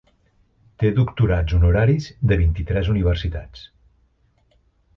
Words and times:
Té 0.83 0.89
doctorats 0.99 1.57
honoraris 1.57 2.09
de 2.31 2.39
vint-i-tres 2.41 2.91
universitats. 2.97 3.65